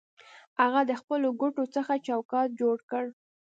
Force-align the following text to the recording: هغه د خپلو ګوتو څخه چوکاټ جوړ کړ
هغه 0.61 0.81
د 0.89 0.91
خپلو 1.01 1.27
ګوتو 1.39 1.63
څخه 1.75 1.93
چوکاټ 2.07 2.47
جوړ 2.61 2.77
کړ 2.91 3.05